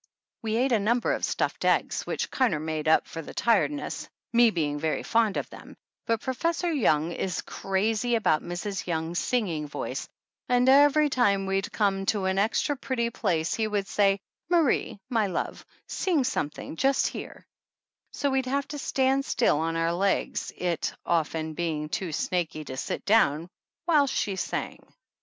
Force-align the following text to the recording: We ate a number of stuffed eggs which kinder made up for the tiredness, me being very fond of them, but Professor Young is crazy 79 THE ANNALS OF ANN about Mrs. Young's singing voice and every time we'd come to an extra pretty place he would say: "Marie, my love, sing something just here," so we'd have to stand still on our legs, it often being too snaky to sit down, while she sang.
We 0.41 0.55
ate 0.57 0.71
a 0.71 0.79
number 0.79 1.13
of 1.13 1.23
stuffed 1.23 1.63
eggs 1.63 2.07
which 2.07 2.31
kinder 2.31 2.59
made 2.59 2.87
up 2.87 3.07
for 3.07 3.21
the 3.21 3.35
tiredness, 3.35 4.09
me 4.33 4.49
being 4.49 4.79
very 4.79 5.03
fond 5.03 5.37
of 5.37 5.47
them, 5.51 5.77
but 6.07 6.21
Professor 6.21 6.73
Young 6.73 7.11
is 7.11 7.41
crazy 7.43 8.13
79 8.13 8.13
THE 8.13 8.15
ANNALS 8.15 8.15
OF 8.15 8.15
ANN 8.15 8.17
about 8.17 8.57
Mrs. 8.81 8.87
Young's 8.87 9.19
singing 9.19 9.67
voice 9.67 10.09
and 10.49 10.67
every 10.67 11.07
time 11.07 11.45
we'd 11.45 11.71
come 11.71 12.07
to 12.07 12.25
an 12.25 12.39
extra 12.39 12.75
pretty 12.75 13.11
place 13.11 13.53
he 13.53 13.67
would 13.67 13.85
say: 13.87 14.19
"Marie, 14.49 14.99
my 15.11 15.27
love, 15.27 15.63
sing 15.87 16.23
something 16.23 16.77
just 16.77 17.05
here," 17.05 17.45
so 18.11 18.31
we'd 18.31 18.47
have 18.47 18.67
to 18.69 18.79
stand 18.79 19.23
still 19.23 19.59
on 19.59 19.75
our 19.75 19.93
legs, 19.93 20.51
it 20.57 20.95
often 21.05 21.53
being 21.53 21.89
too 21.89 22.11
snaky 22.11 22.63
to 22.65 22.75
sit 22.75 23.05
down, 23.05 23.47
while 23.85 24.07
she 24.07 24.35
sang. 24.35 24.83